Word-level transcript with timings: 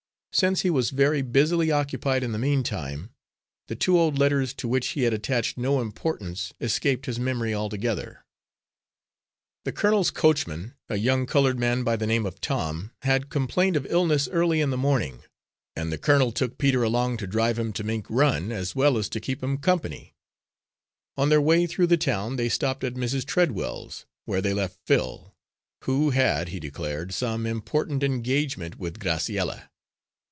Since 0.33 0.61
he 0.61 0.69
was 0.69 0.91
very 0.91 1.21
busily 1.21 1.71
occupied 1.71 2.23
in 2.23 2.31
the 2.31 2.39
meantime, 2.39 3.09
the 3.67 3.75
two 3.75 3.99
old 3.99 4.17
letters 4.17 4.53
to 4.55 4.67
which 4.69 4.87
he 4.95 5.01
had 5.03 5.13
attached 5.13 5.57
no 5.57 5.81
importance, 5.81 6.53
escaped 6.61 7.05
his 7.05 7.19
memory 7.19 7.53
altogether. 7.53 8.23
The 9.65 9.73
colonel's 9.73 10.09
coachman, 10.09 10.73
a 10.87 10.95
young 10.95 11.25
coloured 11.25 11.59
man 11.59 11.83
by 11.83 11.97
the 11.97 12.07
name 12.07 12.25
of 12.25 12.39
Tom, 12.39 12.91
had 13.01 13.29
complained 13.29 13.75
of 13.75 13.85
illness 13.87 14.29
early 14.29 14.61
in 14.61 14.69
the 14.69 14.77
morning, 14.77 15.23
and 15.75 15.91
the 15.91 15.97
colonel 15.97 16.31
took 16.31 16.57
Peter 16.57 16.81
along 16.81 17.17
to 17.17 17.27
drive 17.27 17.59
him 17.59 17.73
to 17.73 17.83
Mink 17.83 18.05
Run, 18.09 18.53
as 18.53 18.73
well 18.73 18.97
as 18.97 19.09
to 19.09 19.19
keep 19.19 19.43
him 19.43 19.57
company. 19.57 20.15
On 21.17 21.27
their 21.27 21.41
way 21.41 21.67
through 21.67 21.87
the 21.87 21.97
town 21.97 22.37
they 22.37 22.47
stopped 22.47 22.85
at 22.85 22.93
Mrs. 22.93 23.25
Treadwell's, 23.25 24.05
where 24.23 24.41
they 24.41 24.53
left 24.53 24.79
Phil, 24.87 25.35
who 25.83 26.11
had, 26.11 26.47
he 26.47 26.59
declared, 26.61 27.13
some 27.13 27.45
important 27.45 28.01
engagement 28.01 28.79
with 28.79 28.97
Graciella. 28.97 29.67